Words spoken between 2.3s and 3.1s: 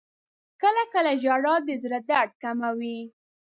کموي.